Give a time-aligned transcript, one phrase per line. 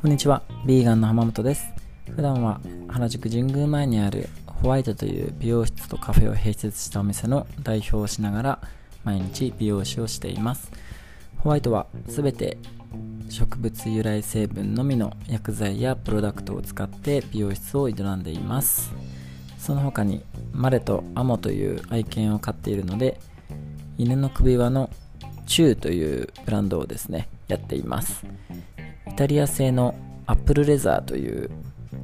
[0.00, 1.74] こんにちは、ビーガンの浜本です。
[2.16, 2.58] 普段は
[2.88, 8.58] 原宿神宮前にあるホワイトという美容室とカフェを併設したお店の代表をしながら
[9.04, 10.72] 毎日美容師をしています。
[11.40, 12.56] ホワイトは全て
[13.28, 18.94] 植物由来成分のみの薬剤やプロダクトを使って美容室を営んでいます。
[19.58, 23.20] その他にマレとアモという愛犬を飼っているので
[23.98, 24.88] 犬の首輪の
[25.44, 28.24] チューというブランドをですねやっています
[29.20, 29.94] タリア製の
[30.26, 31.50] アップルレザーという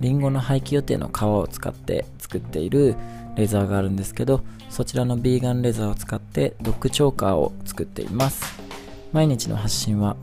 [0.01, 2.95] リンゴの廃棄予定の皮を使って作っている
[3.37, 8.61] レザーがあるんですけどそちらのビーガンレザーを使ってドッグチョーカーを作っています。
[9.15, 10.15] 毎日の発信は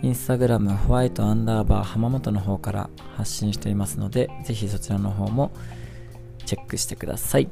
[0.00, 5.52] インスタグラムホワイトアンダーバー浜本の方から発信していますのでぜひそちらの方も
[6.46, 7.50] チェックしてください、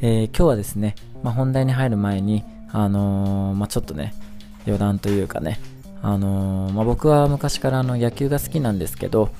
[0.00, 4.12] えー、今日はですね、まあ、本題に入る前にあのー、まあ、ちょっとね
[4.66, 5.60] 余談というかね
[6.06, 9.30] あのー、まあ、僕は昔からあの野球が好きなんですけど、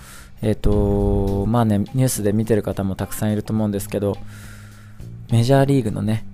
[0.41, 4.17] え、ー、とまあね、ニュースで見てる方もたくさんいると思うんですけど、
[5.31, 6.25] メジャーリーグのね、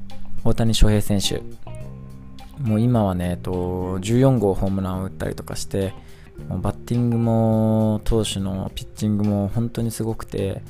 [0.44, 1.42] 大谷翔平選手、
[2.62, 5.94] もう今はね、えっと、14号ホームランを打ったりとかして、
[6.48, 10.62] もうバッティングも投手のピッチングも本当にすごくて、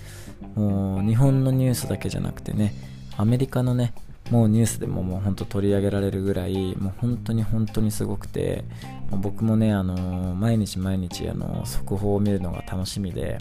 [0.55, 2.73] もう日本のニュースだけじゃなくてね、
[3.19, 3.93] アメリカのね、
[4.31, 8.65] もうニュースでももう本当取り上げられるぐらいもう本当に本当にすごくて
[9.11, 13.39] 僕もねあの毎日毎日あの速報を見るのが楽しみで、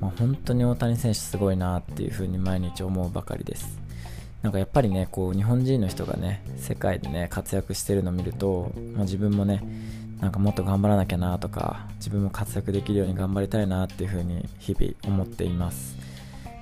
[0.00, 3.78] まあ、本当に大谷選手すごいなっていうふうに毎日思うばかりです。
[4.42, 9.62] なんかやっぱりねこう日本人の人がね世界でね活躍してるのを見ると、まあ、自分もね
[10.20, 16.03] なんかもっと頑張らなきゃなとか自分も活躍できるように頑張りたいなっていうふうに日々思っています。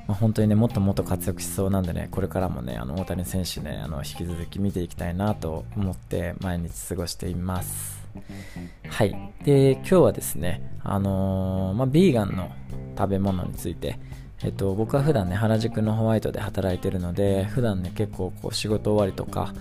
[0.07, 8.03] まあ、本当にね、もっともっと活躍しそうなんでね、これからもね、あの大谷選手ね、あの引き続き見ていきたいなと思って毎日過ごしています。
[8.89, 9.17] はい。
[9.45, 12.51] で、今日はですね、あのー、まあ、ビーガンの
[12.97, 13.99] 食べ物について、
[14.43, 19.55] えっと、僕は普段ね、原宿のホワイトで働いてるので、普段ね、結構こう仕事終わりとか、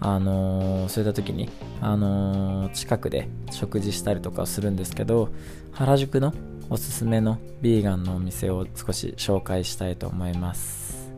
[0.00, 1.48] あのー、そういった時に、
[1.80, 5.30] あのー、近くで食事したりとかするんですけど、
[5.72, 6.34] 原宿の
[6.70, 11.12] おすすめのビーガンのお店を少し紹介したいと思います。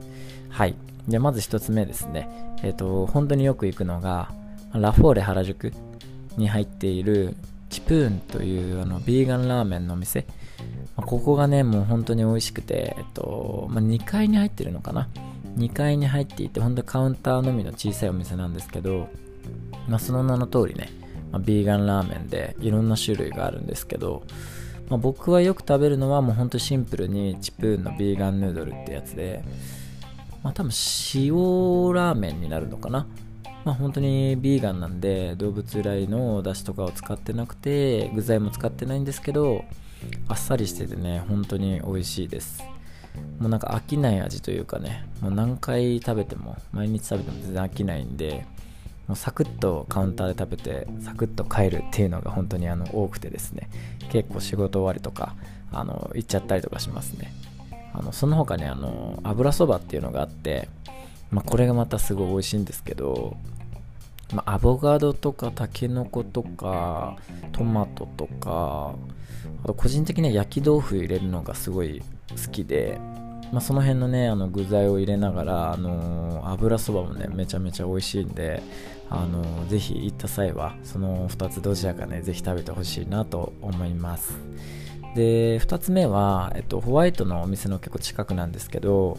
[0.48, 0.74] はい。
[1.08, 2.28] じゃあまず一つ目ですね。
[2.62, 4.32] えっ、ー、と、本当によく行くのが、
[4.72, 5.72] ラフォーレ原宿
[6.36, 7.36] に入っている
[7.70, 10.26] チプーンというあのビーガンラーメンのお店。
[10.96, 15.08] まあ、ここがね、もう本当に美味しくて、えっと、まあ、2階に入ってるのかな。
[15.58, 19.08] 2階に入っていて、本当カウンターのみの小さいお店なんですけど、
[19.88, 20.90] まあ、その名の通りね、
[21.32, 24.22] まあ、ビーガンラーメンでいろんな種類があるんですけど、
[24.88, 29.42] まあ、僕はよく食べるのはもうほんとシンプルにチプーンのビーガンヌードルってやつで、
[30.42, 30.70] まあ、多分
[31.14, 31.32] 塩
[31.92, 33.06] ラーメンになるのかな。
[33.64, 39.64] まあ、本当にビーガンなんで動物由来のだしとかを使ってなくて具材も使ってないんですけど
[40.28, 42.62] あっさりしててね本当に美味しいです
[43.40, 48.46] もうなんか飽きない味というかねもう何回食べても毎日食べても全然飽きないんで
[49.08, 53.68] もうサクッとカウンターで食べてサクッと帰るっていうのが本当にあの多くてですね。
[54.10, 55.34] 結構仕事終わりとか
[55.72, 57.32] あの行っちゃったりとかしますね。
[57.92, 60.68] あのその他ねあの油そばっていうのがあって、
[61.30, 63.36] まあ、これがまたすごい美味しいんですけど、
[64.34, 67.16] まあ、アボカドとかタケノコとか
[67.52, 68.94] トマトとか
[69.64, 72.98] あと個人的には焼き豆腐入れるのがすごい好きで
[73.52, 78.62] まあ、その辺のねあの具材を入れながら、あのー、油そばもねめちゃめちゃ美味しいんで、
[79.08, 84.38] あのー、ぜひ行った際はその2つどちらかねぜひ食べてほしいなと思います。
[85.14, 89.18] で2つ目は、えっと、ホワイトのお店の結構近くなんですけど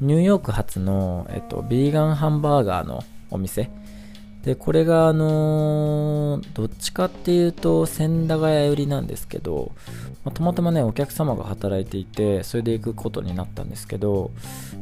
[0.00, 3.70] ニューヨーク発の、えっと、ビーガンハンバーガーのお店
[4.42, 9.72] で、これが、あのー、どっちかっていうと、千駄ヶ谷寄りなんですけど、
[10.24, 14.30] まあ、たまたまね、お客様が働いていて、それで行くことになったんですけど、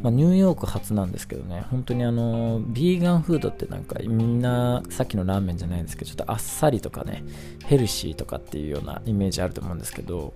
[0.01, 7.25] まあ、ニューヨーク初なんですけどね、本当にあのー、ビーガンフードってなんか、みんな、さっきのラーメンじゃないですけど、ちょっとあっさりとかね、
[7.67, 10.35] ヘルシーとかっていうようなイメージあると思うんですけど、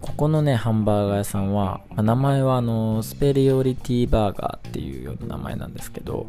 [0.00, 6.28] ここのね、ハンバーガー屋さんは、まあ、名前はあのスペリオリティバーガーっていうような名前なんですけど、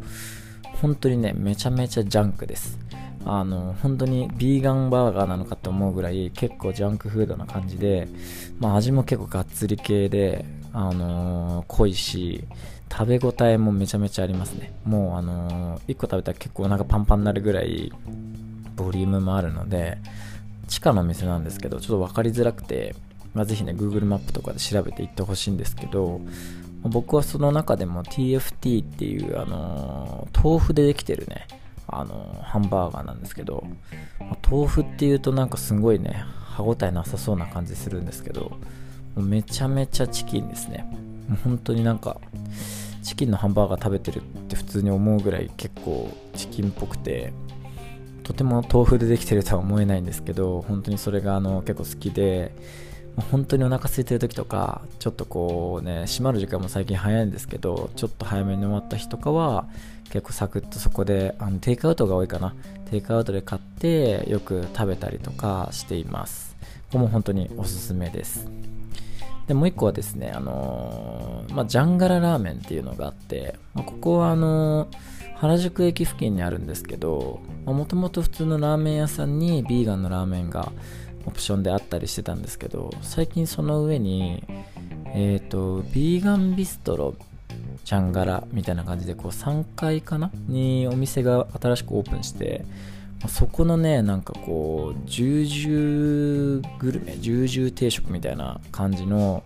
[0.82, 2.80] 本当にね、めちゃめちゃジャンクです。
[3.24, 8.08] あの、本当にビーガンバーガーなのかと思うぐらい結構ジャンクフードな感じで、
[8.60, 10.44] まあ味も結構がっつり系で、
[10.74, 12.44] あのー、濃いし、
[12.92, 14.74] 食べ応えもめちゃめちゃありますね。
[14.84, 17.92] もうあのー、1個食べたら結構お腹パンパンになるぐらい
[18.76, 20.00] ボリュームもあるので、
[20.68, 22.96] 地下のお店なんですけど、ちょっと分かりづらくて、
[23.34, 26.22] まあ、ぜひね、Google マップとかで調べていってほしいんですけど、
[26.84, 31.48] 僕はその中でも TFT っていう、あのー、豆腐でできてるね、
[31.88, 33.64] あのー、ハンバーガーなんですけど、
[34.50, 38.52] 豆腐っていうとなんかすごいね、歯ごたえなさそうな感じするんですけど
[39.16, 40.86] めちゃめちゃチキンですね。
[41.28, 42.20] もう本当になんか
[43.04, 47.34] チキンのハンバーガー食べてるって普通に思うぐらい結構チキンっぽくて
[48.24, 52.54] とても豆腐でできてるとは思えないんですけど本当にそれがあの結構好きで
[53.18, 59.68] 本当にお腹空いてる時とかちょっとこうね閉まる時間も最近早いんですけどちょっと早めに終わった日とかは
[60.06, 62.54] 結構サクッとそこであのテイクアウトが多いかな。
[62.90, 66.58] テイクアウトで買ってよく食べたりとかしています。
[66.92, 68.50] ここも本当におすすめです。
[69.48, 74.98] でもう一個はですねあのー、まあ、ジャンガララーメンっていうのがあって、まあ、ここはあのー、
[75.36, 80.72] 原宿駅付近にあるんですけどもともと普通のラーメン屋さんにビーガンのラーメンが
[81.26, 84.44] オプションであったりしてたんですけど最近その上に
[85.14, 87.16] えっ、ー、とビーガンビストロ
[87.84, 90.32] ジャンガラみたいな感じでこう3階かな？
[90.48, 92.64] にお店が新しくオープンして
[93.28, 99.44] そこのねなんかこうジュージューグルメジュージュー定食みたいな感じの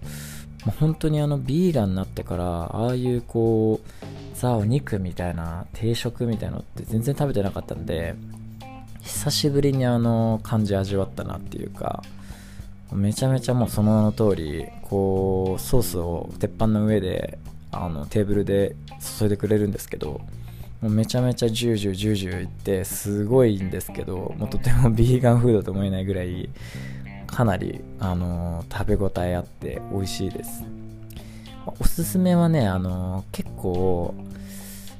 [0.79, 4.05] 本当にあのビーガンになってからああいうこう
[4.35, 8.15] ザお肉みたいな定食みたいなのって全然食べてなかったんで
[9.05, 12.03] 久しぶりにあの感じ味わったなっていうか
[12.91, 17.39] めちゃめちゃもうその名の通りこうソースを鉄板の上で
[17.71, 18.75] あのテーブルで
[19.19, 20.21] 注いでくれるんですけど
[20.81, 26.49] もうめちゃめちゃジュージュージュージューいってすごいんですけどもうとても ビーガンフードと思えないぐらい
[27.35, 30.63] かなり、あの、食べ応えあって美味しいです。
[31.79, 34.15] おすすめはね、あの、結構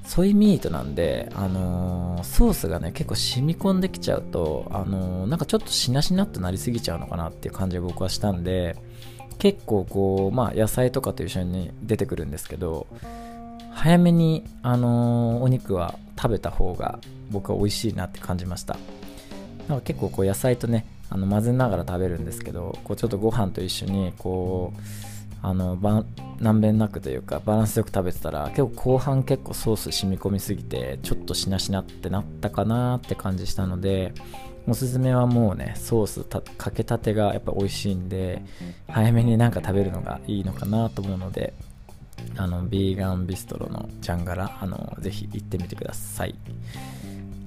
[0.06, 8.78] ソイミートなんで、あのー、ソースがね、結構染み込んできちゃうと、あのー、なんかちょっとしなしなっとなりすぎちゃうのかなっていう感じが僕はしたんで、
[9.40, 12.88] 結構こう、まあ野菜とかと一緒に出てくるんですけど、
[13.72, 17.00] 早めに、あのー、お肉は食べた方が
[17.31, 18.78] 僕は美味しいなって感じました。
[19.68, 24.80] なんか結構こう野菜とね、あの混ぜながら食べるんですけど、こうちょっとご飯と一緒にこう、
[25.47, 34.15] あのまんべんなくというかバランスよく食べてたら結構後半結構ソース染み込みすぎてちょっとしなしなってなったかなって感じしたので
[34.68, 36.24] おすすめはもうねソース
[36.57, 38.42] かけたてがやっぱ美味しいんで
[38.88, 41.53] 早めになんか食べるのがいいのかなと思うので
[42.38, 46.33] あのビーガンビストロのジャンガラあのぜひ行ってみてください。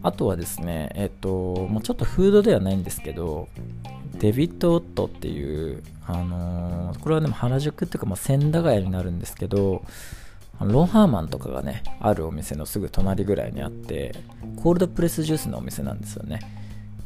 [0.04, 3.48] あとはですねえっと、まあ、ちょっとフードではないんですけど
[4.18, 9.82] デビッド・オットっていう、あのー、これはでも原宿っていうか、まあ、千駄ヶ谷になるんですけど、
[10.60, 14.14] ロンハーマンとかがね、あるお店のすぐ隣ぐらいにあって、
[14.56, 16.40] コールドプレスジュースのお店なんですよね。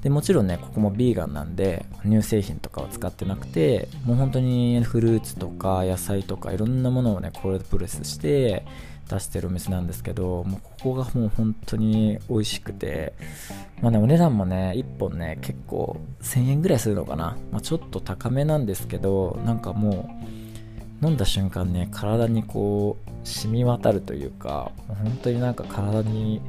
[0.02, 8.64] でもちろんね、ここもビーガンなんで、乳製品とかは使ってなくて、もう本当にフルーツとか野菜とかいろんなものをね、コールドプレスして、
[9.12, 13.12] 出してるお店なんですけど、もうここがもう本当に美味しくて、
[13.80, 17.36] まあね、お値段もね、1本ね、結構1000円ぐらいするのかな。
[17.50, 20.08] まあ、ちょっと高めなんですけど、なんかも
[21.02, 26.40] う、飲んだ瞬間ね、体にこう、染み渡るというか、本当になんか体に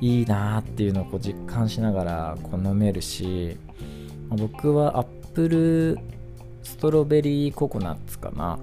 [0.00, 3.56] いいなーっていうのをこう実感しながらこう飲めるし、
[4.28, 5.98] まあ、僕はアップル
[6.62, 8.58] ストロベリーココナッツかな。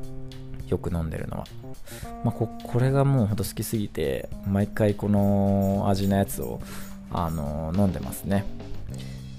[0.68, 1.45] よく飲んでるのは。
[2.24, 6.62] まあ、ここれがもうほんと好きすぎて毎回この味のやつを
[7.12, 8.46] あの飲んでますね。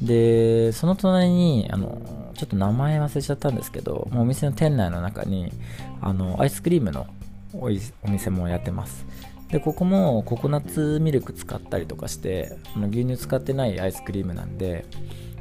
[0.02, 2.02] でその隣にあの
[2.34, 5.52] ちょっと名前忘れちゃったんですけどもうお店の店内の中に
[6.00, 7.06] あのアイスクリームの
[7.54, 7.68] お
[8.08, 9.06] 店もやってます。
[9.50, 14.86] でここもココナッツミルク使ったりとかしてあの牛乳使ってないアイスクリームなんで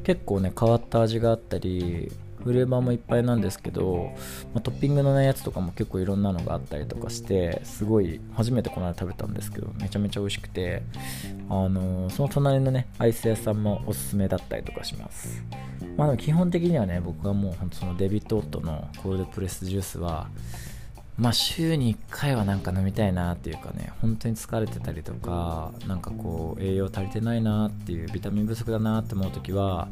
[0.04, 2.12] 結構ね変わった味があったり
[2.44, 4.14] フレーバーもいっぱいなんですけど、
[4.54, 10.84] まあ、トッピングの、ね、やつとかも結構いろんなのがあったりとかしてすごい初めてこの間食べたんですけどめちゃめちゃ美味しくて、
[11.50, 15.44] あのー、その隣のねアイス屋さんもおすすめだったりとかします。
[15.98, 20.30] まあでも基本的にはね僕はもう本当そのデビット・オットのコールドプレスジュースは
[21.18, 29.90] まあ週に1回はなんか飲みたいなっていうかね本当に疲れてたりとかなんかこう栄養足りてないなっていうビタミン不足だなって思う時は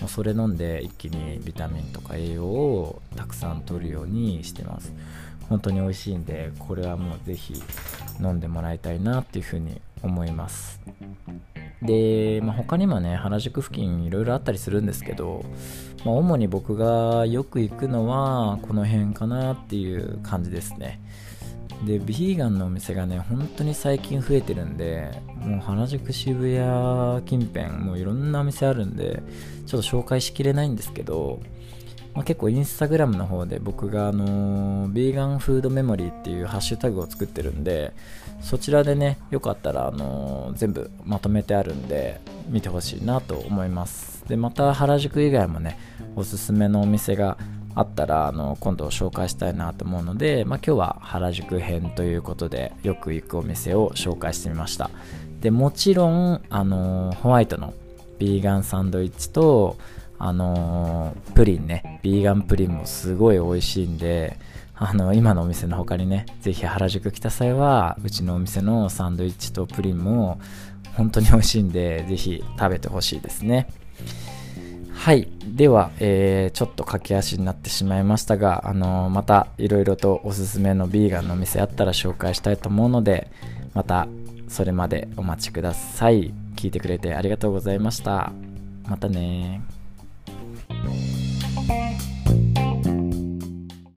[0.00, 4.92] もうそれ飲んで一気にビタミンとか栄養をたくさん取るようにしてます。
[5.48, 7.54] 本当に美味しいんでこれはもうぜひ
[8.20, 10.80] 飲んでもらいたいなっていうふうに思います。
[11.82, 15.44] で、まあ、他にもね原宿付近いろいろあったりするんですけど、
[16.04, 21.00] まあ、主に僕がよく行くのはこの辺かなっていう感じですね。
[21.86, 25.10] でビーガンのお店がね本当に最近増えてるんで
[25.40, 29.22] もう原宿渋谷近辺もういろんなお店あるんで
[29.66, 31.40] ちょっと紹介しきれないんですけど、
[32.14, 37.92] まあ、結構インスタグラムの方で僕があのー、ビーガンフードメモリーっていうハッシュタグを作ってるんで
[38.40, 44.28] そちらでねよかったらあの、全部まとめてあるんで見てほしいなと思いますます。
[44.28, 45.78] でまた原宿以外もね
[46.14, 47.36] おすすめのお店が
[47.74, 54.90] あったらあの今度紹介したいなと思うので、まあ、今日は原宿編ということでよく行くお店を紹介してみました。
[55.40, 57.74] でもちろんあのホワイトの
[58.18, 59.76] ビーガンサンドイッチと
[60.18, 64.38] あのプリンねビーガンプリンもすごい美味しいんで
[64.76, 70.40] あの今のお店の他にねぜひ原宿来た際はうちのお店のサンドイッチとプリンも
[70.96, 73.66] 本当に美味しいんでぜひ食べてほしいですね。
[75.02, 75.26] はい。
[75.44, 83.28] では、えー、ちょっと駆け足になってしまいましたが、あのー、またいろいろとおすすめのビーガンのお店あったら紹介したいと思うので、
[83.74, 84.06] また
[84.46, 86.32] それまでお待ちください。
[86.54, 88.30] 聞いてくれてありがとうございました。
[88.84, 89.62] またね